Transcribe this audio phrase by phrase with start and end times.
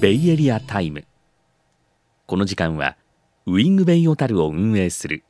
[0.00, 1.04] ベイエリアタイム。
[2.26, 2.96] この時間は
[3.46, 5.22] ウィングベイ小樽を運営する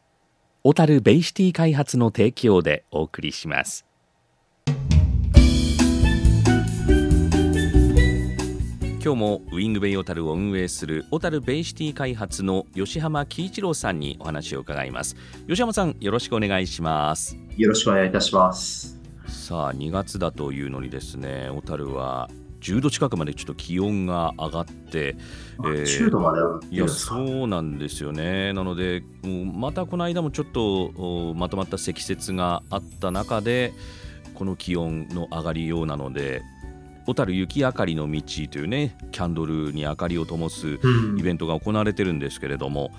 [0.62, 3.85] 小樽ベイシティ開発の提供でお送りします。
[9.04, 15.15] 今日もウィングベイ小樽を運営する小樽ベイシティ開発の吉浜喜一郎さんにお話を伺います。
[15.47, 17.37] 吉浜さんよろしくお願いします。
[17.59, 19.03] よろしくお願いいたします。
[19.27, 21.48] さあ2月だというのにですね。
[21.51, 22.28] 小樽は
[22.60, 25.16] 10度近くまでちょっと気温が上がって、
[25.59, 26.41] あえー10度まで
[26.74, 28.52] いやそうなんですよね。
[28.55, 33.74] なのでもうまたこの間もちょっとおまとまった積雪があった中で
[34.34, 36.43] この気温の上がりようなので
[37.06, 41.18] 小樽雪明かりの道というねキャンドルに明かりを灯すうん。
[41.18, 42.93] イベントが行われてるんですけれども、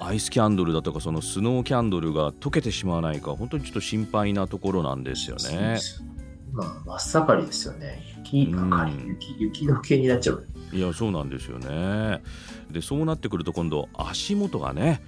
[0.00, 5.78] アイスキャンドルだとかそのスノーキャンドルが溶けてしまわないか本当にちょっと心配なところなんですよね。
[6.52, 8.00] まあ、真っ盛りですよね。
[8.18, 10.46] 雪かかり、うん雪、雪の系になっちゃう。
[10.72, 12.22] いやそうなんですよね。
[12.70, 15.02] でそうなってくると今度足元がね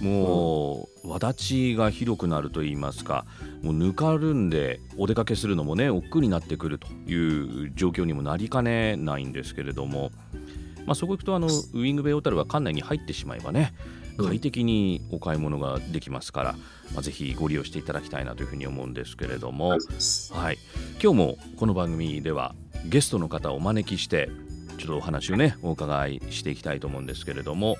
[0.00, 3.26] もうわちが広くなると言いますか
[3.62, 10.10] もうぬかるんでお出かけするのもね億劫になってくるという状況にもなりかねないんですけれども、
[10.86, 16.52] まあ、そこ行くとあのウィングベイ小樽は館内に入ってしまえばねうん快適にお買い物ができますから、
[16.94, 19.68] まあ、ぜひご利用していただきたいなというふうに思うんですけれども。
[19.70, 19.76] は
[20.52, 20.58] い、
[21.02, 22.54] 今日もこの番組では
[22.86, 24.30] ゲストの方をお招きして
[24.78, 27.76] ちょっとお話をねお伺いしていきたいと思うんですけれども、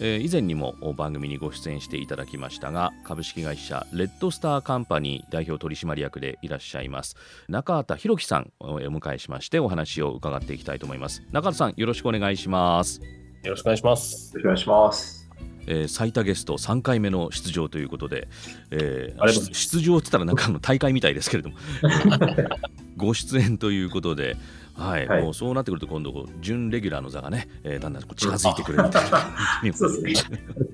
[0.00, 7.16] えー以前にも番組にご出演していただきましたが株式会社レッドスターカンパニー代表取締役でいらっしゃいます
[7.48, 13.00] 中畑弘樹さんをお迎えしましてお話を伺っていきたいと思います中畑さんよろしくお願いします、
[13.46, 14.36] よろしくお願いします。
[14.36, 15.15] よろしくお願いします。
[15.66, 18.28] えー最多ゲスト3回目の出場ということで、
[18.70, 21.56] えー出場って言ったらなんかあの大会みたいですけれども
[22.96, 24.36] ご出演ということで、
[24.74, 29.18] はいはいもうそうなってくると今度こう準レギュラーの座がね、えーだんだんこう近づいてくるみたいな
[29.62, 30.12] うですね。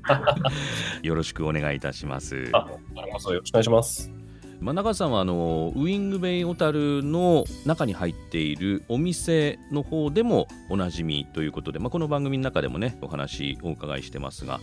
[1.03, 2.49] よろしくお願いいたします。
[2.53, 4.22] あ、よろしくお願いします。
[4.63, 14.61] まあ、中田さんはあのウイングベイ小樽の中に入っているお店の方でもおなじみということで、まあ、この番組の中でもねお話お伺いしてますが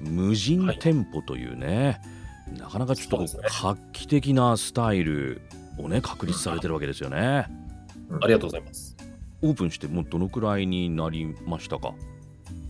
[0.00, 2.00] 無人店舗というね、
[2.56, 5.42] なかなかちょっと画期的なスタイル
[5.76, 7.18] をね確立されてるわけですよね。
[7.18, 8.96] ありがとうございます。
[9.42, 11.94] オープンしてもうどのくらいになりましたか？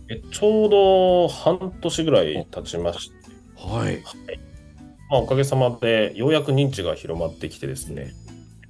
[0.09, 3.15] えちょうど半年ぐらい経ちまして、
[3.55, 4.01] はい。
[5.09, 8.11] まあ、おかげさまでようやく認知が広まってきてですね、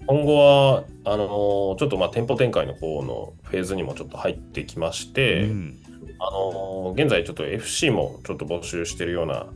[0.07, 5.77] 今後はあのーちょっとまあ店舗展開の方のフェーズにもちょっと入ってきまして、うん。
[6.19, 9.47] あのー現在ちょっと FC もちょっと募集しているような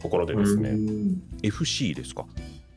[0.00, 1.22] ところでですね、うん。
[1.42, 2.26] FC ですか？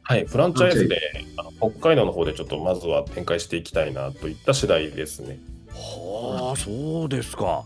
[0.04, 1.00] はい、フランチャイズで
[1.38, 5.40] あの北海道の方でちょっとまずは展開していきたいなといった次第ですね。
[5.70, 7.64] はあそうですか。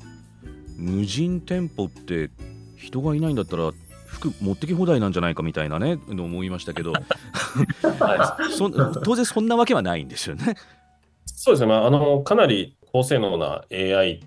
[0.77, 2.29] 無人店舗って
[2.75, 3.71] 人がいないんだったら
[4.17, 6.93] 服持ってき放題なんじゃないかみたいなねの思いましたけど。
[9.03, 10.55] 当然そんなわけはないんですよね。
[11.25, 14.21] そうですね、まあ、あのかなり高性能な AI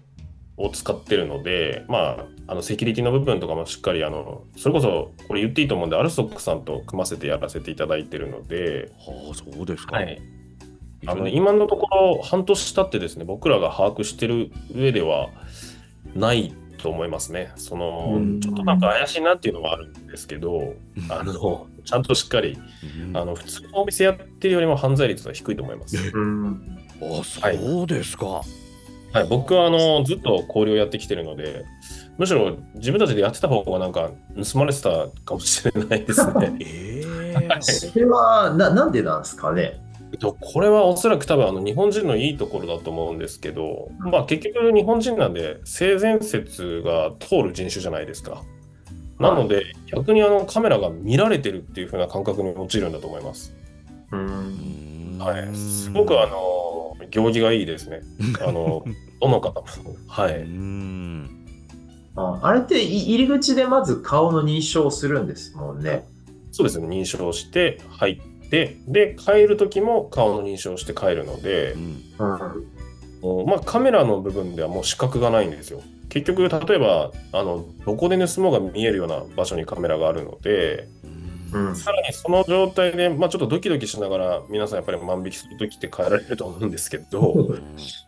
[0.56, 9.96] を使ってるので、まあ、あのセキュリティの部分とかもしっかりあの、それこそこれ言っていいと思うんで、アルソックさんと組ませてやらせていただいてるので、はあそうですか。
[9.96, 10.20] はい、
[11.06, 15.30] あの今のところ、半年経ってですね、僕らが把握してる上では
[16.14, 17.52] ないと思いますね。
[17.56, 20.74] そのうんちょっとなんか怪しいなっていうのはあるんですけど、
[21.08, 22.58] あのちゃんとしっかり
[23.08, 25.96] うんあの普通のお店やってるよりも犯罪率は低いと思います。
[25.96, 28.42] うんあそうですか。
[29.12, 31.64] はい、僕はあのずっと交流をやってきてるので、
[32.16, 34.10] むしろ自分たちでやってた方がなんか
[34.52, 36.56] 盗まれてたかもしれないですね。
[36.60, 39.80] ええそれはななんでなんですかね。
[40.12, 48.42] えっとこれはおそらく多分あの日本人のいいところだと思うんですけど、まあ、結局日本人なんで性善説が通る人種じゃないですか。
[49.18, 53.54] なので逆にあのカメラが見られてるっていう風な感覚に陥るんだと思います。
[54.12, 58.00] うんはい、すごくあの行儀がいいですね。
[58.40, 58.84] あの
[59.20, 59.66] どの方も。
[60.08, 60.32] はうい。
[60.48, 61.40] ん
[62.16, 66.06] ああれってい入り口でまず顔の認証をするんですもんね。
[66.52, 68.20] そうですね、認証して入っ
[68.50, 73.46] て、で、帰る時も顔の認証して帰るのでう、ん。
[73.46, 75.82] まあ、カメラの部分ではもう視覚がないんですよ。
[76.08, 80.88] 結局、例えば、あの、どこで盗もうが見えるような場所にカメラがあるので、
[81.52, 81.76] うん。
[81.76, 87.56] さらにその状態で、まあ、ちょっとドキドキしながら、皆さんやっぱり万引きする時って帰られると思うんですけど、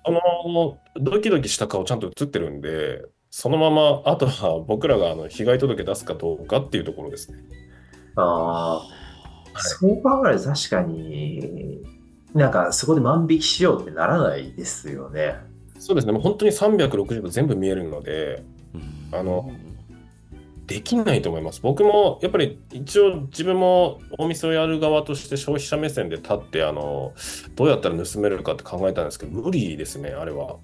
[0.04, 7.38] あの、ドキドキした顔ちゃんと映ってるんで、そのまま、あとは僕らがあの被害届出すかどうかっていうところですね。
[8.16, 9.01] ああ、
[9.56, 11.82] そう考えると確かに、
[12.34, 15.36] なんかそこで万引きしようってならないですよね。
[15.78, 18.44] そうですね、もう本当に360度全部見えるので、
[18.74, 19.52] うんあの
[20.66, 21.60] できないと思います。
[21.60, 27.12] 僕もやっぱり一応自分もお店をやる側として消費者目線で立ってあの
[27.56, 30.56] どうやったら盗めるかって考えたんですけど無理ですねあれは。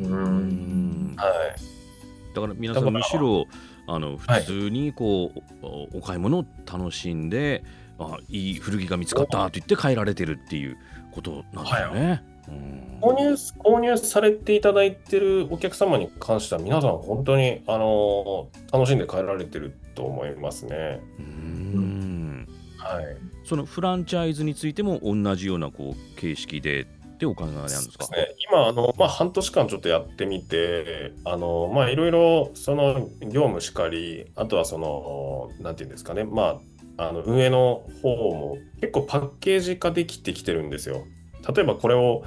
[0.00, 2.34] うんはい。
[2.34, 3.46] だから皆さんむしろ
[3.86, 7.64] あの普通にこう、おお買い物を楽しんで
[8.00, 10.76] あいい古着が見つかったと言って帰られてるっていう
[11.12, 12.24] ことなんですよね。
[12.48, 21.00] うん購入購入されていただいてるお客様に関しては皆さん本当にあの楽しんで帰られてると思いますね。
[21.18, 23.04] うんはい。
[23.44, 26.86] そのフランチャイズについても同じようなこう形式でっ
[27.18, 28.06] てお考えなんですか？
[28.08, 36.60] ね、今あの、まあ、半年間ちょっとやってみて、あのまあ、いろいろその業務しかり、あとはその、なんていうんですかね、まあ、
[37.00, 41.06] あの運営の方も結構パッケージ化できてきてるんですよ。
[41.54, 42.24] 例えばこれを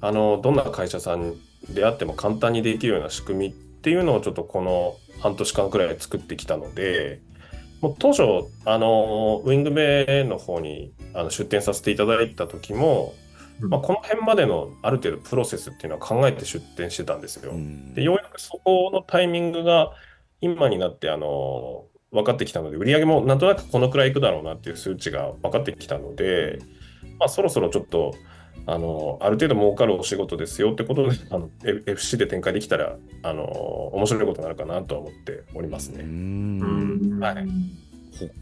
[0.00, 1.34] あのどんな会社さん
[1.68, 7.20] であっても簡単にできるような仕組みっていうのをちょっとこの半年間くらい作ってきたので、
[7.82, 8.22] もう当初、
[8.64, 13.12] あのウィングベイの方にあの出店させていただいた時も、
[13.60, 17.52] まあ、この辺までのある程度プロセスっていうのは考えて出店してたんですよ。
[17.52, 19.92] うんでようやくそこのタイミングが
[20.40, 21.84] 今になってあの
[22.14, 26.60] 分かってきたので売り上げもなんとなくこのくらいいくだろうなっていう数値が分かってきたので、
[27.18, 28.14] まあ、そろそろちょっと
[28.66, 31.50] あのある程度儲かるお仕事ですよってことであの
[31.86, 36.04] FC で展開できたらあの面白いことになるかなとは思っておりますうね。
[36.04, 37.18] ん。
[37.18, 37.46] はい。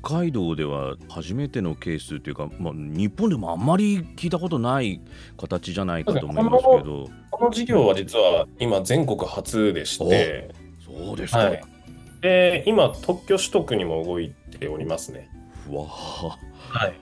[0.03, 5.01] 北海道では初めてのケースというか、まあ、日本でもあんまり聞いたことない
[5.39, 7.09] 形じゃないかと思いますけど。
[7.31, 10.55] この事業は実は今全国初でして、
[10.85, 11.72] そうですか、はい
[12.23, 15.29] で今特許取得にも動いておりますね。
[15.69, 16.39] うわあ
[16.71, 16.95] はい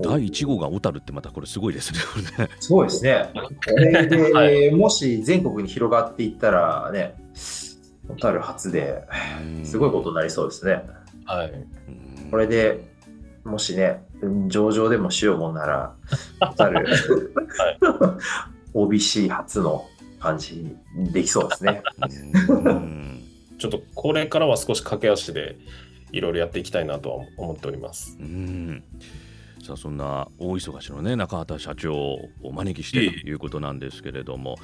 [0.00, 1.98] 第1号が小樽ってまたこれすごいですね。
[2.12, 3.30] これねそうですね。
[3.34, 7.14] これで、はいもし全国に広がっていったらね、
[8.08, 9.02] 小樽初で、
[9.64, 10.82] すごいことになりそうですね。
[11.24, 12.86] はいうんこれで
[13.44, 14.04] もしね、
[14.48, 15.94] 上場でもしようもんなら、
[16.40, 16.86] 小樽、
[18.74, 19.86] OBC 初の
[20.20, 20.56] 感じ
[20.94, 21.82] にできそうですね。
[23.58, 25.56] うんちょっとこれからは少し駆け足で
[26.12, 28.16] いろいろやっていきたいなとは思っております。
[28.20, 28.84] うん。
[29.66, 34.56] さあそんな大忙しのね中畑社長をお招きしてということなんですけれども、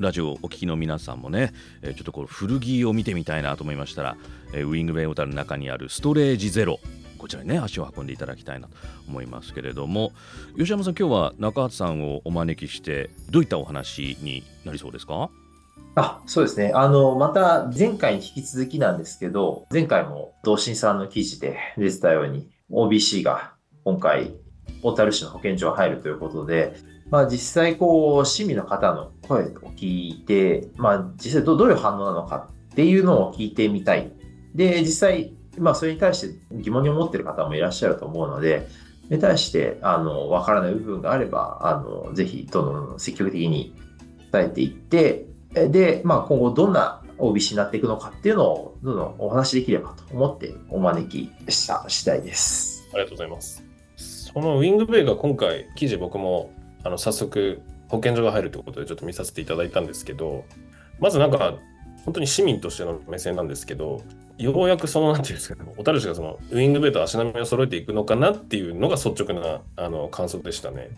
[0.00, 1.52] ラジオをお聞きの皆さんもね、
[1.82, 4.16] えーちょっとこう古着を見てみたいなと思いましたら、
[4.52, 6.80] えーウィングベイオタルの中にあるストレージゼロ
[7.18, 8.74] こちらにね足を運んでいただきたいなと
[9.06, 10.12] 思いますけれども
[10.58, 15.30] 吉山さん今日は中畑さんをお招きしてどういったお話になりそうですか？
[15.94, 16.72] あ、そうですね。
[16.74, 23.54] あの、また前回に引き続きなんですけど、前回も同心さんの記事で出てたように、OBC が
[23.84, 24.34] 今回、
[24.82, 26.76] 小樽市の保健所に入るということで、
[27.10, 29.46] まあ実際こう、市民の方の声を
[29.76, 34.12] 聞いて、まあ実際どどういう反応なのかっていうのを聞いてみたい。
[34.54, 38.68] で、実際、まあそれに対して疑問に思っている方もいらっしゃると思うので、
[39.10, 43.74] に対して、あの、わからない部分があれば、あの、ぜひ、どんどん積極的に
[44.32, 52.88] 伝えていって、えで、まあ、今後どんな OBC になっていくのかっていうのをどんどんお話しできればと思ってお招きした次第です。
[52.92, 53.64] ありがとうございます。
[53.96, 56.52] そのウィングベイが今回記事僕も
[56.84, 60.44] あの早速保健所が入るということでちょっと見させていただいたんですけど、
[61.00, 61.54] まずなんか
[62.04, 64.02] 本当に市民としての目線なんですけど、
[64.38, 70.90] ようやくそのなんていうんですかね、小樽市がそのウィングベイと足並みを揃えていくのかなっていうのが率直なあの感想でしたね。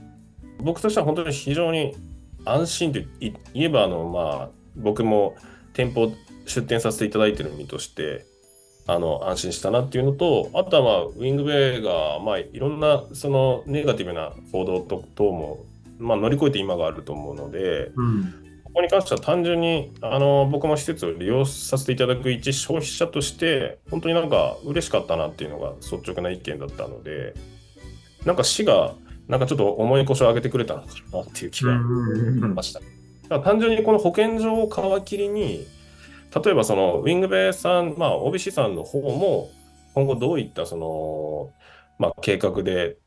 [0.60, 1.96] 僕としては本当に非常に
[2.44, 5.36] 安心とい言えばあのまあ僕も
[5.72, 6.12] 店舗
[6.46, 8.26] 出店させていただいてる身として
[8.86, 15.64] あの安心したなっていうのと、あとは、まあ、ウィングベイが、まあ、いろんなそのネガティブな報道と等も、
[15.98, 18.34] まあ、乗り越えて今があると思うので、うん。
[18.64, 27.34] ここに関しては単純にあの僕も施設を利用させていただく一消費者として、本当になんか嬉しかったなっていうのが率直な意見だったので、
[28.24, 28.94] なんか市が、
[29.32, 31.78] なんかちょっと重い腰を上げてくれたのかなっていう気がし
[32.54, 32.74] まし
[33.28, 33.40] た。
[33.40, 34.68] 単純にこの保健所を
[35.00, 35.66] 皮切りに、
[36.44, 39.48] 例えばそのウィングベイさん、まあ OBC さんの方も
[39.94, 41.50] 今後どういったその、
[41.98, 42.98] まあ、計画で、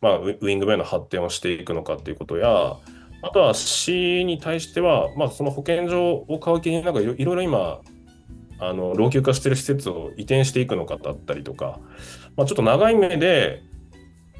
[0.00, 2.76] まあ、ウィウィングベイの発展をしていくのかっていうことや、
[3.22, 7.80] あとは市に対しては、まあ、その保健所を皮切りになんかいろいろ今、
[8.60, 11.80] あの老朽化してる施設を移転していくのかだったりとか、
[12.36, 13.62] まあ、ちょっと長い目で、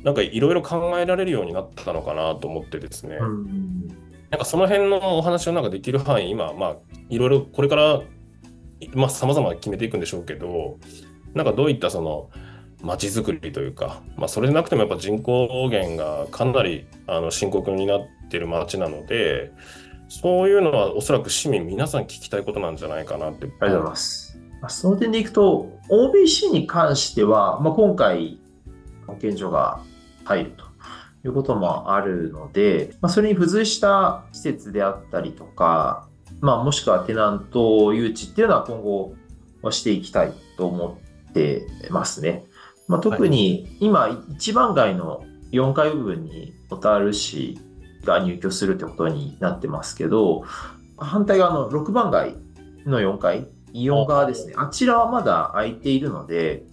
[0.08, 3.18] なんかいろいろ考えられるようになったのかなと思ってですね。
[3.20, 3.88] うん
[4.30, 6.76] なんかその辺のお話をなんかできる範囲、今、まあ、
[7.08, 8.02] いろいろこれから、
[8.94, 10.78] まあ、様々決めていくんでしょうけど、
[11.34, 12.30] なんかどういったその、
[12.82, 18.00] 街づくりというか、まあ、それでなくてもやっぱ人口減がかなりあの深刻になっ
[18.30, 19.50] てる街なので、
[20.08, 23.46] そういうのはおそらく市民皆さん聞きたいことなんじゃないかなって。
[23.46, 24.38] ありがとうございます。
[24.68, 28.38] その点でいくと、OBC に関しては、まあ、今回、
[29.06, 29.80] 保健所が
[30.28, 30.64] 入ると
[31.26, 36.06] いうこともあるので、まあ、それに付随した施設であったりとか、
[36.40, 39.14] まあ、もしくはテナント誘致っていうのは今後
[39.70, 40.98] していきたいと思
[41.30, 42.44] ってますね。
[42.86, 47.58] まあ、特に今、一番街の4階部分に小樽市
[48.04, 50.44] が入居するってことになってますけど、
[50.96, 52.36] 反対側の6番街
[52.84, 56.64] の4階、イオン側ですね、あちらはまだ空いているので、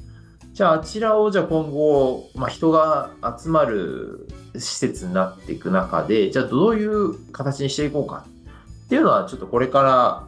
[0.55, 8.25] じゃああちらをじゃあ今後、まあ、人が集まる施設になっていく中で、じゃあどういう形にしていこうか
[8.85, 10.27] っていうのはちょっとこれから、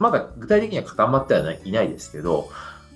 [0.00, 2.50] まだ具体的には固まってはいないですけど、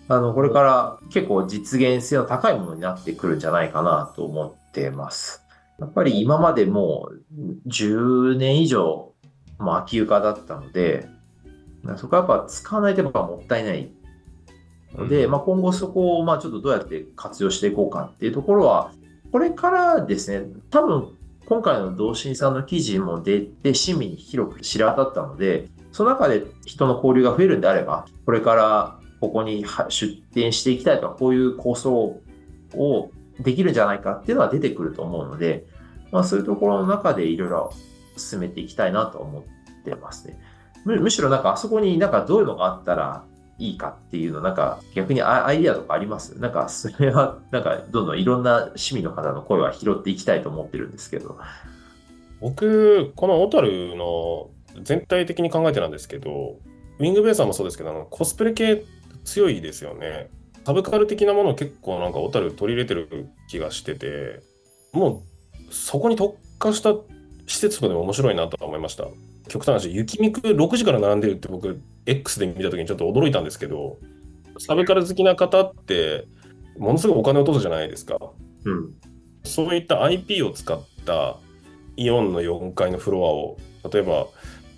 [0.09, 5.45] あの、これから結構実現性の高いものになってくるんじゃないかなと思ってます。
[5.79, 9.13] やっぱり今までもう10年以上、
[9.61, 11.07] も空き床だったので、
[11.97, 13.89] そこはやっぱ使わないとやっぱもったいない
[14.95, 18.93] ので、まあ、今後そこをまあちょっとどうやって活用していこうかっていうところは、
[19.31, 32.21] これからですね、多分今回の同心さんの記事も出て市民に広く知れ渡ったので、その中で人の交流が増えるんであれば、これからここに出店していきたいとか、こういう構想
[32.75, 35.67] をできるんじゃないかっていうのは出てくると思うので、
[36.11, 37.73] まあ、そういうところの中でいろいろ
[38.17, 39.43] 進めていきたいなと思っ
[39.85, 40.39] てますね。
[40.85, 43.25] むむしろなんかあそこになんかどういうのがあったら
[43.63, 46.39] いいかっていうの、なんか逆にアイディアとかあります？
[46.41, 51.39] なんかそれはなんかどんどんいろんな市民の方の声は拾っていきたいと思ってるんですけど。
[52.41, 54.51] 僕、この小樽の
[54.83, 56.59] 全体的に考えてなんですけど、
[56.99, 58.85] ウィングベーサーもそうですけど、あのコスプレ系
[59.25, 60.29] 強いですよね。
[60.65, 64.41] サブカル的なものを結構なんか小樽取り入れてる気がしてて、
[64.93, 65.23] も
[65.71, 66.95] うそこに特化した
[67.47, 69.07] 施設とかでも面白いなと思いました。
[69.49, 73.99] 極端な話、雪見く6時から並んでるって僕、X で見た時にちょっと驚いたんですけど、
[74.59, 76.27] サブカル好きな方って、
[76.79, 78.17] ものすごいお金を落とすじゃないですか。
[78.65, 78.95] うん、
[79.45, 81.37] そういった IP を使った
[81.97, 83.59] イオンの4階のフロアを、
[83.91, 84.29] 例えば、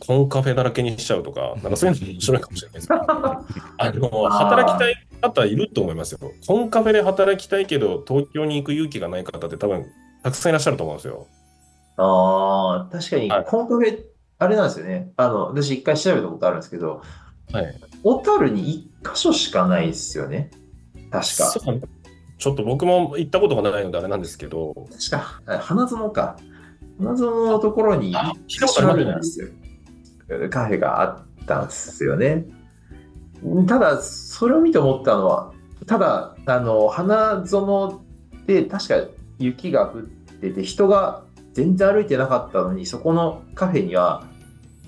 [0.01, 2.89] コンカフェだらけにしちゃうとか、なんかそういうの面白いかもしれないです。
[2.93, 6.19] あの働きたい方いると思いますよ。
[6.47, 9.87] コンカフェで働きたいけど、東京に行く勇気がない方って多分
[10.23, 11.27] たくさんいらっしゃると思うんですよ。
[11.97, 14.05] ああ、確かに、コンカフェ、
[14.39, 15.13] あれなんですよね。
[15.17, 17.03] あの、私一回調べたことあるんですけど、
[17.53, 17.81] はい。
[18.03, 20.51] 小樽に一箇所しかないですよね。
[21.11, 21.55] 確か。
[22.37, 24.75] ちょっと僕も行ったことがないのであれなんですけど。
[24.91, 26.37] 確か、花園か。
[26.99, 28.13] 花園のところに
[28.47, 29.49] 一箇所あるんですよ。
[30.51, 32.47] カフェがあったんですよね。
[33.69, 35.53] ただ、それを見て思ったのは、
[35.87, 38.01] ただ、あの、花園
[38.47, 39.05] で確か
[39.39, 41.23] 雪が降ってて、人が
[41.55, 44.25] 全然歩いてなかったのに、そこのカフェには、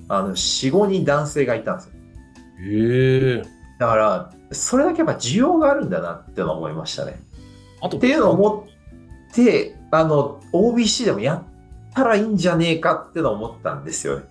[0.08, 1.92] あの、4、5人男性がいたんですよ。
[2.60, 3.42] へえ。
[3.78, 7.20] だから、それだけやっぱ需要があるんだなって思いましたね。
[7.80, 8.68] あとっていうのを思
[9.30, 14.26] って、あの、OBC でもやったらいいんじゃねえかってのを思ったんですよね。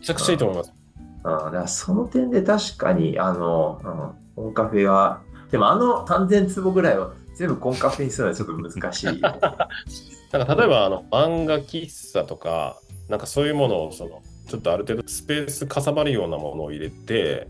[0.00, 0.72] めちゃくちゃいいと思います。
[0.96, 5.20] うん、だからその点で確かに、あの、うん、コンカフェは、
[5.50, 9.20] でもあの3000坪ぐらいは全部コンカフェにするのはちょっと難しい。
[10.32, 17.48] なんか例えばあの漫画喫茶とか、なんかそういうものをそのちょっとある程度スペースかさばるようなものを入れて、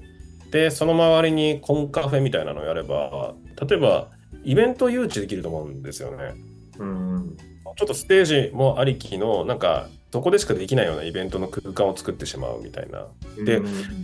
[0.50, 3.34] で、その周りにコンカフェみたいなのをやれば、
[3.68, 4.08] 例えば
[4.44, 6.34] イベント誘致できると思うんですよね。
[6.78, 7.36] うん
[7.76, 13.06] ちょっとステージもありきの、なんかそこでしかできないようなイベントの空間を作ってしまうみたいな。
[13.44, 13.60] で、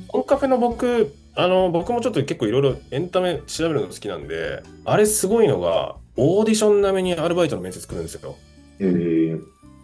[0.06, 8.36] コンカフェの僕、あの、僕もちょっと結構いろいろエンタメ調べるの好きなんで、あれすごいのが、オーディション並みにアルバイトの面接来るんですよ。
[8.80, 9.38] へえ。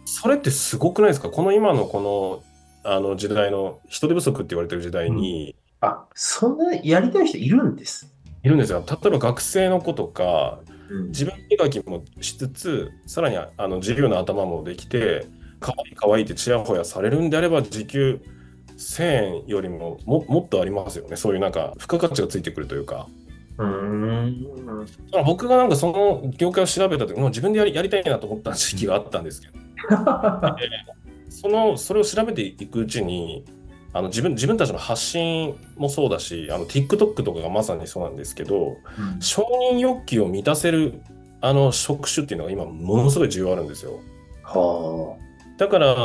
[0.05, 1.29] それってすごくないですか？
[1.29, 2.43] この今のこ
[2.83, 8.11] の、あの時代の人手不足って言われてる時代に、うん、あ、そんなやりたい人いるんです
[8.43, 8.83] いるんですよ。
[8.87, 10.59] 例えば学生の子とか、
[11.09, 15.27] 自分磨きもしつつ、さらにあの自由な頭もできて、
[15.59, 18.19] かわいいかわいいってちやほやされるんであれば、時給
[18.77, 21.15] 1000円よりもももっとありますよね。
[21.15, 23.07] そういうなんか、付加価値がついてくるというか。
[23.61, 24.47] うん。
[25.25, 29.53] 僕がなんかその業界を調べた時もう自分でやりやりたいなと思った時期があったんですけど。
[31.29, 33.45] そのそれを調べていくうちに
[33.93, 41.01] あの自分自分たちの発信もそうだしあの TikTok とかがまさにそうなんですけど、うん、承認欲求を満たせる
[41.41, 43.99] あの職種っていうのが今ものすごい重要あるんですよ。
[44.43, 45.21] はあ。
[45.57, 45.95] だから、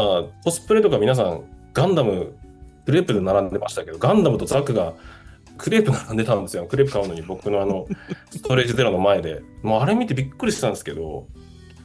[0.44, 2.34] コスプレとか皆さん、ガンダム、
[2.86, 4.94] グレープで並んでましたけど、ガンダムとザクが
[5.56, 6.66] クレープ並んでたんですよ。
[6.66, 7.86] クレープ買うのに僕のあの、
[8.30, 9.42] ストレージゼロの前で。
[9.62, 11.26] もうあれ見てびっくりしたんですけど、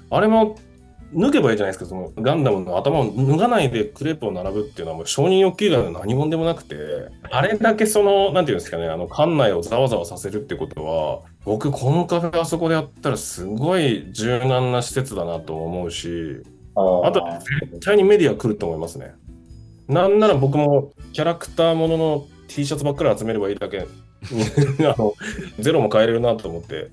[0.09, 0.57] あれも
[1.13, 6.75] 脱げばいいじゃないですか、そのガンダムの頭を脱がないでクレープを並ぶっていうのはもう承認欲求以外の何者でもなくて、
[7.29, 16.43] あれだけその、なんていうんですかね、あの、館内をざわざわさせるってことは、僕、このカフェあそこでやったらすごい柔軟な施設だなと思うし、
[16.75, 17.21] あと、
[17.71, 19.13] 絶対にメディア来ると思いますね。
[19.87, 23.79] なんなら僕もキャラクターものの T シャツばっかり集めればいいだけ、
[24.85, 25.13] あの
[25.59, 26.91] ゼロも買えれるなと思って、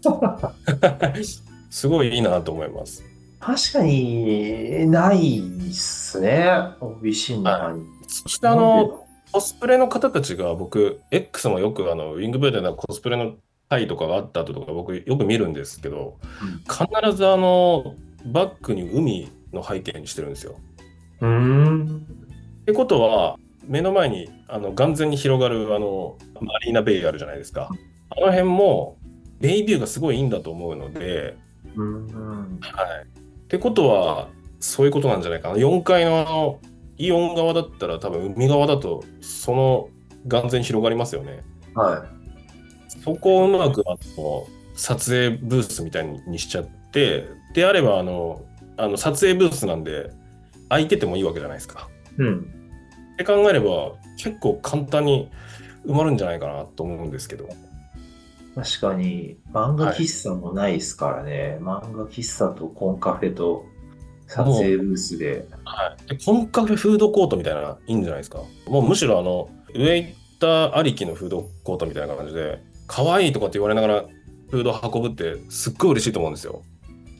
[1.70, 3.04] すごいいいなと思います。
[3.40, 6.48] 確かに、ないっすね。
[6.80, 7.84] OBC の中に。
[8.06, 13.34] そしてあの、コスプレの方たちが僕、X もよくあの、ウィングブーでのコスプレの
[13.68, 17.94] 会とかがあった後とか僕よく見るんですけど、うん、必ずあの、
[18.26, 20.54] バックに海の背景にしてるんですよ。
[21.20, 22.06] うん。
[22.62, 23.36] ってことは、
[23.68, 27.68] 目の前にあの眼前に広がるあのマリーナベイあるじゃないですか。
[28.10, 28.98] あの辺も
[29.40, 31.36] ベイビューがすごいいいんだと思うので、
[31.76, 34.28] うん、はい、ってことは、
[34.60, 35.54] そういうことなんじゃないかな。
[35.54, 36.60] 4階のあの、
[36.96, 39.88] イオン側だったら多分海側だと、その
[40.26, 41.44] 眼前広がりますよね。
[41.74, 42.98] はい。
[43.04, 48.44] そこをうまくあの撮影ブースみたいにしちゃって、であればあの、
[48.76, 50.10] あの撮影ブースなんで、
[50.68, 51.88] 空いててもいいわけじゃないですか。
[52.18, 52.57] うん。
[53.18, 55.28] って考えれば、結構簡単に
[55.84, 57.48] 埋まるんじゃないかなと思うんですけど。
[58.54, 61.58] 確かに、漫画喫茶もないですからね。
[61.60, 63.64] はい、漫画喫茶とコンカフェと
[64.28, 65.46] 撮影ブースで。
[65.64, 68.38] はい、でコンカフェフードコートみたいな、いいんじゃないですか。
[68.68, 74.04] もうむしろあの、ウェイターありきのフードコートみたいな感じで、可愛いとかって言われながら
[74.50, 76.62] フード運ぶってすっごい嬉しいと思うんですよ。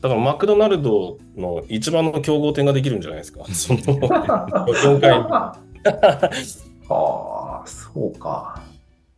[0.01, 3.45] だからマクドナルドの一番の競合店ができるんじゃないですか。
[3.53, 5.59] その 4階
[6.89, 8.61] ああ、そうか。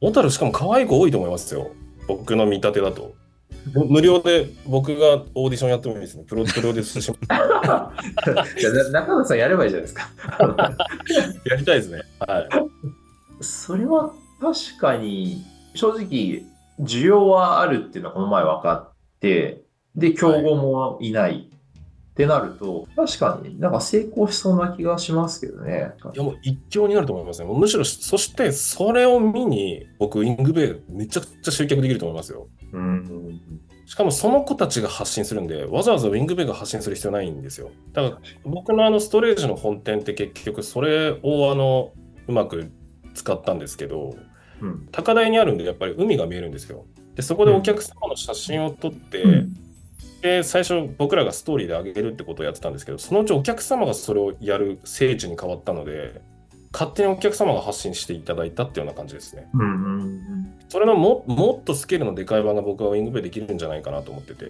[0.02, 1.72] 小樽しかも可愛い子多いと思いますよ。
[2.08, 3.14] 僕の見立てだと。
[3.74, 6.24] 無料で僕がオーディションやってもいいですね。
[6.28, 7.12] プロプロです し。
[8.92, 10.10] 中野さんやればいいじゃないですか。
[11.46, 12.02] やりたいですね。
[12.20, 12.50] はい。
[13.42, 15.44] それは確かに、
[15.76, 16.44] 正直、
[16.80, 19.62] 需要はあるっていうのはこの前分かって、
[19.96, 21.51] で、競合もいない。
[22.12, 25.94] はいってなると、確かになんか成功しそうな気がしますけどね。
[26.14, 27.48] いやもう一強になると思いますね。
[27.52, 32.48] むしろ、そしてそれを見に、僕、イングベイめちゃくちゃ集客できると思いますよ。
[32.74, 33.42] うん。
[33.86, 37.72] しかもその子たちが発信するんで、わざわざウィングベイが発信する必要ないんですよ。
[37.94, 41.92] だから僕のあのストレージの本店って結局それをあの
[42.28, 42.72] うまく
[43.14, 44.16] 使ったんですけど、
[44.62, 46.86] うん、高台にあるんでやっぱり海が見えるんですよ。
[47.16, 49.71] でそこでお客様の写真を撮って、うん
[50.22, 56.22] で最初僕らがストーリーで上げるってことをやってたんですけどそのうちお客様がそれをやる聖地に変わったので
[56.72, 59.50] 勝手にお客様が発信していただいたっていうような感じですね。
[59.54, 64.50] うんうんうん、それのももっとスケールのでかい版が僕はウィングベイできるんじゃないかなと思ってて。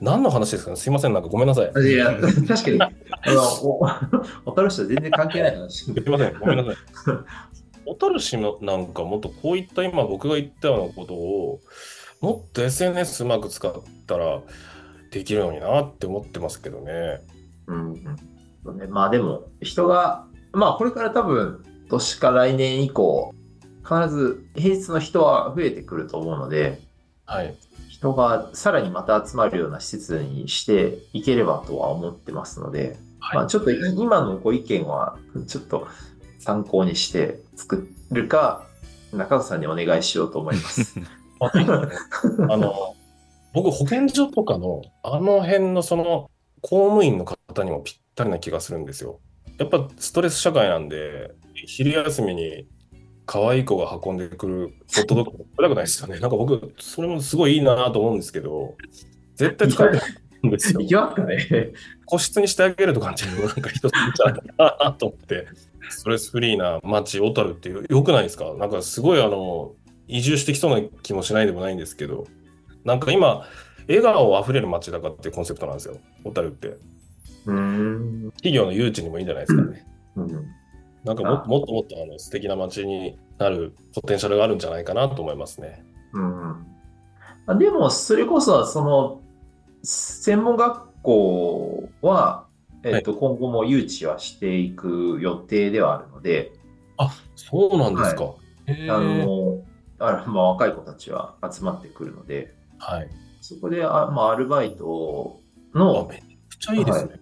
[0.00, 0.76] 何の話ですかね？
[0.76, 1.70] すいません、なんかごめんなさい。
[1.80, 2.90] いや、確かに、あ
[3.28, 3.86] の、お、
[4.46, 5.84] 小樽市と全然関係ない話。
[5.84, 6.76] すいません、ごめんなさい。
[7.86, 11.60] 小樽市なんかもっとこういった今僕が言ったようなことを、
[12.20, 13.72] もっと SNS うまく使っ
[14.08, 14.40] たら、
[15.12, 17.20] できるのになって思ってますけどね。
[17.66, 17.92] うん、
[18.64, 18.78] うん。
[18.78, 23.34] ね、まあでも人がまあこれから多分年か来年以降
[23.82, 26.80] 必ず平日の人は増えてくると思うので、
[27.26, 27.54] はい、
[27.90, 35.88] 人がさらにまた集まるような施設にしていければとは思ってますので、はい、まあ、ちょっと今のご意見はちょっと
[36.38, 38.64] 参考にして作るか
[39.12, 40.94] 中田さんにお願いしようと思います。
[41.40, 42.94] あの
[43.52, 46.30] 僕、保健所とかの、あの辺のその、
[46.62, 49.20] 公務員の方にもぴったりな気がするんですよ。
[49.58, 51.32] やっぱストレス社会なんで、
[51.66, 52.66] 昼休みに
[53.26, 56.18] 可愛い子が運んでくるホットドッグ食べたくないですよね。
[56.20, 58.76] なんか僕、それもすごいいいなと思うんですけど、
[59.36, 60.80] 絶対使えないんですよ。
[60.82, 61.72] いきますかね。
[62.06, 65.46] 個室にしてあげるとかっていうのなんか一ついいんじゃないかなと思って、
[65.90, 69.72] ストレスフリーな街、小樽っていう、よくないですかなんかすごいあの、
[70.08, 72.26] 移住してきそうな気もしないでもないんですけど、
[72.84, 73.46] なんか今、
[73.88, 76.76] 笑顔あふれる街だかっていうコンセプトなんですよ、小樽って。
[77.44, 79.86] うん企業の誘致にもいいんじゃないですかね。
[80.16, 80.46] うん、
[81.04, 85.84] なんかももっともっとあの素敵な街になるポテンシャルがあるんじゃないかなと思いますね。
[86.12, 89.20] うん、でも、それこそ、その、
[89.82, 92.46] 専門学校は、
[92.84, 96.52] えっと、はい、今後も誘致はしていく予定ではあるので。
[96.98, 98.24] あ、そうなんですか。
[98.24, 98.34] は
[98.68, 99.64] い、あの、
[99.98, 103.08] あまあ、若い子たちは集まってくるので、はい、
[103.40, 105.40] そこであ、まあ、アルバイト
[105.72, 107.20] の、めちゃくちゃいいですね、はい、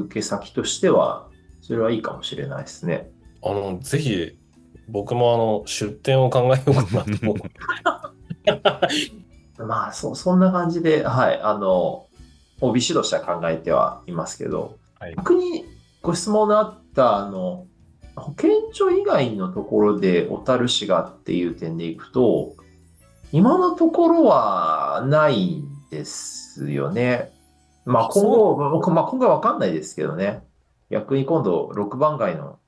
[0.00, 1.28] 受け先としては、
[1.60, 3.10] それはいいかもしれないですね。
[3.44, 4.38] あの、ぜひ、
[4.88, 7.36] 僕もあの出店を考えようかなと。
[9.66, 12.06] まあ、そ、そんな感じで、はい、あの、
[12.60, 15.64] 帯指導しては考えてはいますけど、はい、逆に
[16.00, 17.66] ご質問のあった、あの、
[18.16, 22.54] 保健所以外のところで小樽市がっていう点でいくと、
[23.32, 27.30] 今のところはないんですよね。
[27.84, 28.56] まあ今後、
[28.90, 30.42] まあ、今回わかんないですけどね。
[30.90, 32.58] 逆に今度6番街の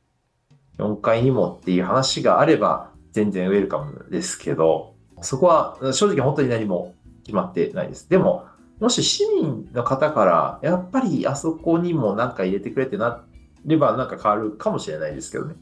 [0.78, 6.94] 4階にもっていう話があれば全然ウェルカムですけど、そこは正直本当に何も
[7.24, 8.08] 決まってないです。
[8.08, 8.44] でも、
[8.80, 13.24] もし市民の方からやっぱりあそこにも何か入れてくれってな
[13.64, 15.54] ればなんか変わるかもしれないですけどね。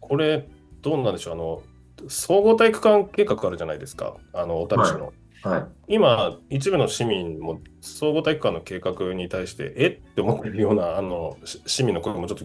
[0.00, 0.48] これ、
[0.82, 1.62] どうなんでしょうあの、
[2.08, 5.12] 総合体育館計画あるじゃないですか、あの小樽市の。
[5.42, 9.86] はい、はい、今、一部の市民も総合体育館の計画に対して、え？
[9.88, 12.38] って思ってるようなあの市民の声もちょっ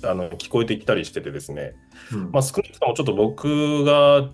[0.00, 1.74] とあの聞こえてきたりしててですね、
[2.12, 4.30] うん、まあ、少なくともちょっと僕が、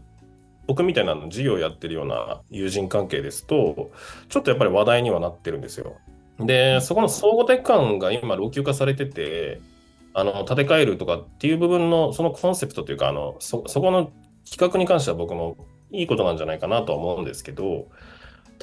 [0.67, 3.91] 僕みたいなの事業をやってるような友人関係ですと、
[4.29, 5.97] ちょっとやっぱり話題にはなってるんですよ。
[6.39, 9.61] で、そこの総合体育館が今老朽化されてて、
[10.15, 14.13] あの建て替えるとかっていう部分のそのコンセプトというかあのそそこの
[14.49, 15.57] 企画に関しては僕も
[15.91, 17.89] いいことなんじゃないかなとは思うんですけど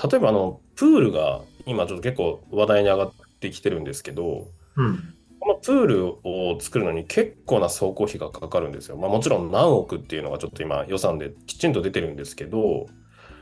[0.02, 8.98] 例えばあのプールが今ちょっと結構話題に上がってきてるんですけど、うん、このプールを作るのに結構な総工費がかかるんですよ。
[8.98, 12.86] まあ、もちろん何億っていうのがちょっと今予算できちんと出てるんですけど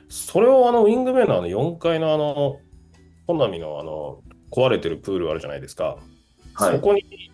[0.10, 2.60] それをあのウィングメイのあの4階のあの
[3.28, 4.22] 本並のあの
[4.52, 5.98] 壊れてるプールあるじゃないですか。
[6.54, 7.29] はい、そこに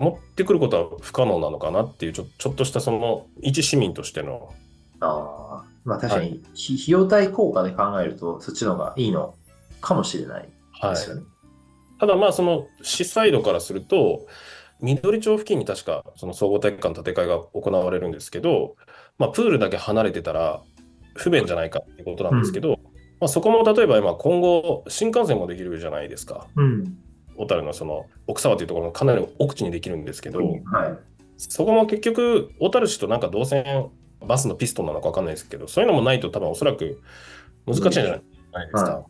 [0.00, 4.54] 持ってくることは不可能なのかなっていうちょちょっとしたその一市民としての。
[5.00, 9.34] ああ、まあ確かに、はい、費用対効果で考えるとそっちの方がいいの
[9.82, 11.20] かもしれないですよね。
[11.20, 14.26] はい、ただまあその市サイドからすると
[14.80, 18.76] 緑町付近に確かその総合体育館建て替えが行われるんですけど、
[19.18, 20.62] まあ、プールだけ離れてたら
[21.14, 22.80] 不便じゃないかってことなんですけど、うん、ま
[23.26, 26.46] あ、そこも例えば今今後新幹線もできるじゃないですか。
[26.56, 26.96] うん
[27.40, 30.98] 小樽のその奥沢というところのかなり奥地にできるんですけど、はい、
[31.38, 37.00] そこも結局小樽市となんか動線バスのピストンなのか分かんないですけどそういうのもないと多分おそらく
[37.66, 38.08] 難しいんじゃな
[38.64, 38.94] いですか。
[38.94, 39.00] は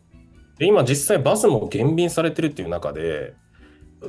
[0.55, 3.33] い、で今実際バスも減便されてるっていう中で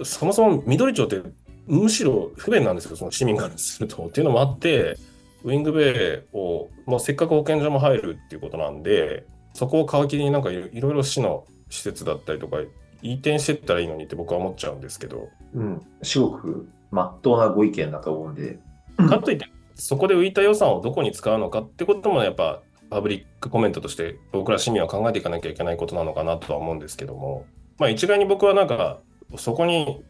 [0.05, 1.21] そもそも緑町って
[1.67, 4.07] むしろ不便なんですよその市民からすると。
[4.07, 4.97] っていうのもあって
[5.43, 12.59] ウィングベイを、まあ、せっかく保健所も入るっていうことなんでそこを皮切りになんかいろいろ市の施設だったりとか
[13.03, 15.29] 移転してったらいいのにって僕は思っちゃうんですけど。
[15.55, 18.59] うん、すごくまっとうなご意見だと思うんで。
[18.97, 27.47] かといって、そこで浮いた予算をどこに使うのかってこともやっぱパブリックコメントとして僕ら市民は考えていかなきゃいけないことなのかなとは思うんですけども、
[27.79, 29.01] まあ一概に僕はなんか
[29.37, 30.05] そこに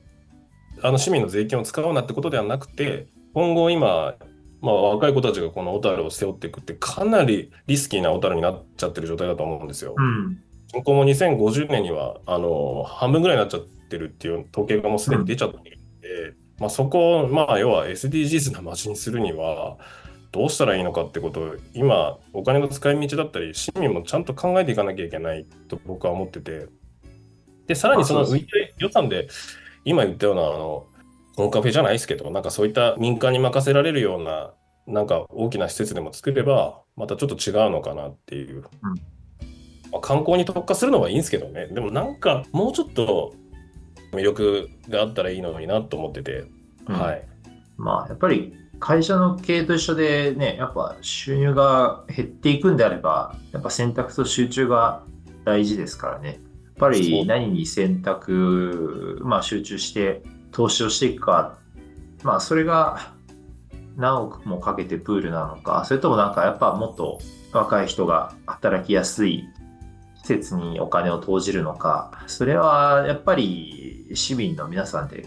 [0.83, 4.14] あの市民の税金を使うなってことではなくて、今後今、
[4.61, 9.94] まあ、若い子たちがこの小樽を背負っていくってかなりリスキーな小樽になっちゃってる状態だと思うんですよ。
[9.96, 19.76] うん人口も2050年にはあの半分ぐらいになっちゃってるっていう統計がもうすでに出ちゃってるんで、うん、まあ、そこを、まあ、要は SDGs な街にするには
[20.32, 26.66] どうしたらいいのかってことを今お金の使い道だったり市民もちゃんと考えていかなきゃいけないと僕は思ってて。
[27.66, 29.28] でさらにその浮いて予算で
[29.85, 30.87] 今言ったようなあの
[31.37, 34.52] コンカフェじゃないですけどなんかそういった民間に任せられるような
[34.88, 38.64] なんか大きな施設でも作ればまたちょっと違うのかなっていう。
[38.82, 39.21] うん
[39.92, 41.66] まあ、観光に特化するのはいいんですけどね。
[41.66, 43.35] でもなんかもうちょっと
[44.12, 46.46] 魅力があったらいいのになと思ってて、
[46.88, 47.24] うん、はい。
[47.76, 55.05] まあやっぱり会社の経営と一緒でねやっぱ収入が減っていくんであればやっぱ選択と集中が
[55.44, 56.28] 大事ですからね。
[56.28, 56.38] やっ
[56.76, 61.59] ぱり何に選択、まあ、集中して投資をしていくか。
[62.22, 63.12] まあそれが
[63.96, 65.85] 何億もかけてプールなのか。
[65.85, 67.20] それともなんかやっぱもっと
[67.52, 69.44] 若い人が働きやすい
[70.22, 75.26] 施設にお金を投じるのか、それはやっぱり市民の皆さんで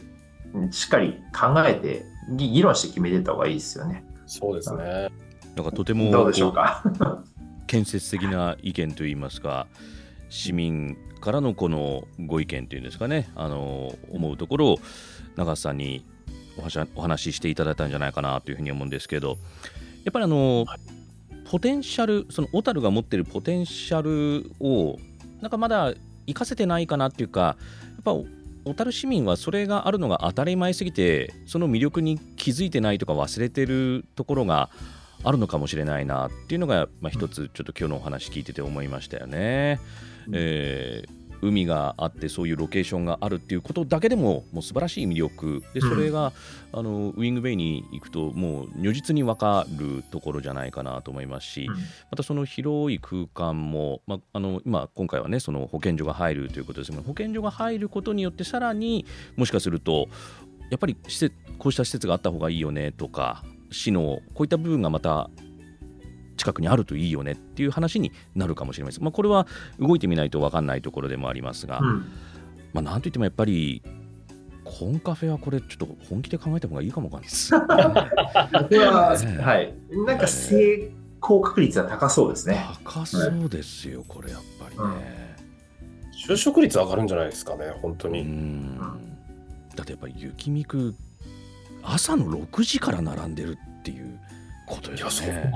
[0.71, 4.05] しっかり考えて、議論して決めてた方がいいですよね。
[4.25, 5.09] そうですね。
[5.55, 6.83] なんかとてもどうでしょうか？
[7.67, 9.67] 建設的な意見といいますか、
[10.29, 14.79] 市民からのこのご意見というんですかね、あの思うところを
[15.35, 16.05] 長瀬さんに
[16.95, 19.37] お話ししていただいたんじゃないかなというふうに思うんですけど、
[20.03, 20.65] やっぱりあの、
[21.45, 24.97] ポテンシャルその小樽が持ってるポテンシャルを
[25.41, 25.93] なんかまだ
[26.27, 27.55] 活かせてないかなっていうかや
[28.01, 28.13] っぱ
[28.65, 34.69] 小樽市民はそれがあるのが当たり前すぎてその魅力に気づいてないとか忘れてるところが
[35.23, 39.79] あるのかもしれないなっていうのが、まあ、一つちょっと今日のお話聞いてて思いましたよね。
[40.31, 45.63] えー海があってそういうロケーションがあるっていうことだけでももう素晴らしい魅力。
[45.73, 46.33] でそれが、
[46.73, 51.81] うん、あのウィングベイに行くともう如実に分かるところじゃないかなと思いますし、うん、ま
[52.17, 56.91] たその広い空間も、まあの今今回はねその保健所が入るということです。
[56.91, 60.07] けど保健所が入ることによってさらにもしかすると
[60.69, 65.29] やっぱり施設こうした施設があった方がいいよねとか市のこういった部分がまた
[66.37, 69.03] 近くにあるといいよねっていう話になるかもしれません。
[69.03, 69.47] まあ、これは
[69.79, 72.05] 動いてみないと分かんないところでもありますが、うん、
[72.73, 73.81] まあ、なんといってもやっぱり
[74.63, 77.53] コンカフェはこれちょっと本気で考えた方がいいかもわかんないです。
[77.55, 79.73] は、はい、
[80.05, 80.91] なんか成
[81.23, 82.65] 功確率は高そうですね。
[82.83, 85.35] 高そうですよ、これやっぱりね、
[86.27, 86.33] うん。
[86.33, 88.21] 就職率上がるんじゃないですかね、本当に。
[88.21, 89.15] うん
[89.75, 90.95] だってやっぱり雪見く
[91.83, 94.19] 朝の6時から並んでるっていう
[94.65, 95.51] ことですね。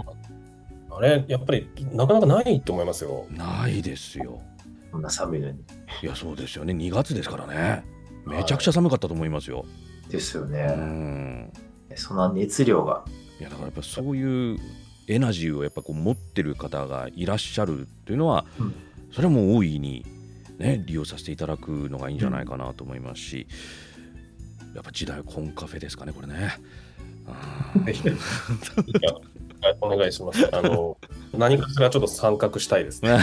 [0.91, 3.25] あれ、やっぱりなかなかないと思いますよ。
[3.29, 4.41] ないですよ。
[4.91, 5.59] こんな寒いのに。
[6.01, 6.73] いや、そうですよね。
[6.73, 7.85] 2月ですからね。
[8.25, 9.65] めちゃくちゃ寒かったと思いますよ。
[10.09, 10.73] ですよね。
[10.77, 11.53] うん。
[11.95, 13.03] その熱量が。
[13.39, 14.59] いや、だからやっぱそういう
[15.07, 18.73] エナジーをやっぱこう持ってる方がいらっしゃるっていうのは、うん、
[19.11, 20.05] それはもう大いに、
[20.57, 23.47] ね、利用させていただくのがいいんじゃないかなと思いますし、
[24.69, 26.57] うん、やっぱ時代コンカフェですかね、これね。
[29.81, 30.55] お願いします。
[30.55, 30.97] あの
[31.37, 33.17] 何かしらちょっと参画したいですね。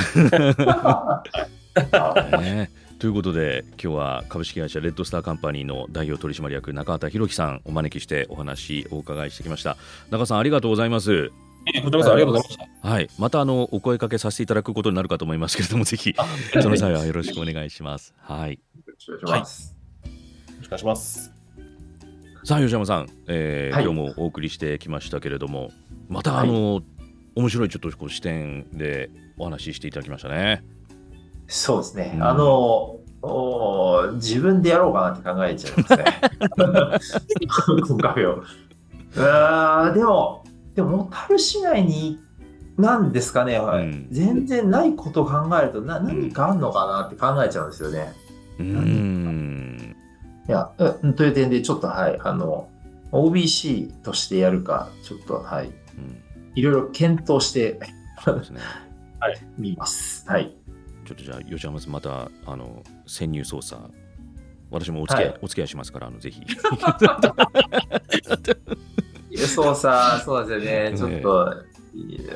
[2.38, 9.76] ねということで今日は株式会社レッドスターカンパニーの代表取締役中畑博樹さんお招きしてお話お伺いしてきました
[10.10, 11.30] 中さんありがとうございます
[11.66, 12.88] こちらこそありがとうございました。
[12.88, 16.14] はい、またあのお声かけさせていただくことになるかと思いますけれども、ぜひ
[16.62, 18.14] その際はよろしくお願いします。
[18.20, 18.52] はい。
[18.52, 19.76] よろしくお願いします。
[20.04, 20.18] はい、よ
[20.58, 21.35] ろしくお願いします。
[22.46, 25.72] さあ吉山さん、えー、はい、今日もお送りしてきましたけれども、
[26.08, 26.84] またあの、はい、
[27.34, 30.62] 面白いちょっとこう視点でお話ししていただきましたね。
[31.48, 32.12] そうですね。
[32.14, 36.04] うん、あのお自分でやろうかなって考えちゃいますね。
[38.00, 38.44] カフェを。
[39.16, 40.44] あでも、
[40.76, 42.20] でも、小樽市内に、
[42.78, 48.12] なんですかね、うん、全然ないことを考えるとな、何かあんのかなって考えちゃうんですよね。
[48.60, 49.65] うん。
[50.48, 52.68] いや、うん、という点で、ちょっと、はい、あの、
[53.12, 55.72] OBC としてやるか、ちょっと、はい、
[56.54, 57.80] いろいろ検討して
[58.24, 58.60] そうですね。
[59.20, 60.28] はい、見ます。
[60.28, 60.54] はい。
[61.04, 63.88] ちょっとじゃあ、吉山さん、また、あの、潜入捜査、
[64.70, 66.42] 私もお付き合い、はい、お付き合いしますから、あの、ぜひ。
[69.36, 70.94] 捜査、そうですよね。
[70.96, 71.54] ちょっと、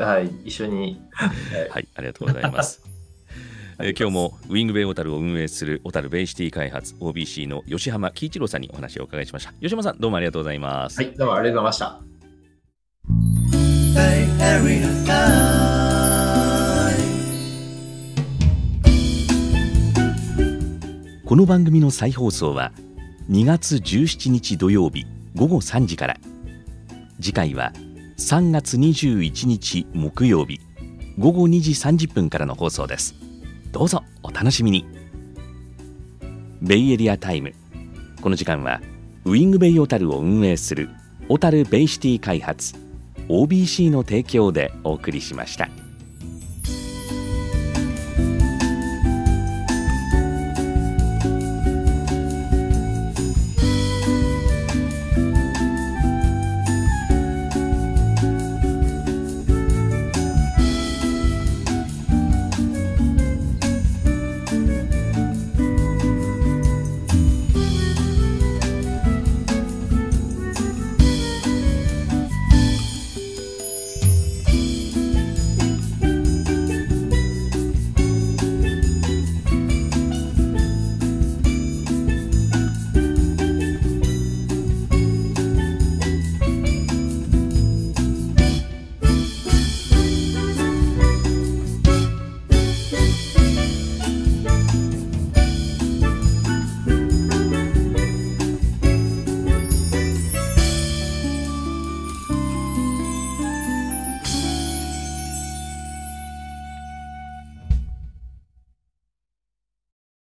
[0.02, 1.02] はい、一緒に。
[1.12, 2.82] はい、ありがとうございます。
[3.82, 9.52] え今日もウィングベイ小樽を運営する小樽ベイシティ開発 OBC の吉浜喜一郎さんにお話をお伺いしました。
[9.54, 11.02] 吉浜さんどうもありがとうございます。
[11.02, 12.10] はいどうもありがとうございました。
[21.24, 22.72] この番組の再放送は
[23.30, 26.16] 2月17日土曜日午後3時から。
[27.20, 27.72] 次回は
[28.18, 30.58] 3月21日木曜日
[31.18, 33.14] 午後2時30分からの放送です
[33.72, 34.84] どうぞお楽しみに
[36.60, 37.52] ベイエリアタイム
[38.20, 38.80] この時間は
[39.24, 40.90] ウィングベイ小樽を運営する
[41.28, 42.74] 小樽ベイシティ開発
[43.28, 45.68] OBC の提供でお送りしました。